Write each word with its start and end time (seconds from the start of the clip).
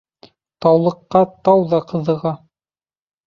Таулыҡҡа 0.65 1.19
тау 1.49 1.61
ҙа 1.73 1.81
ҡыҙыға. 1.91 2.33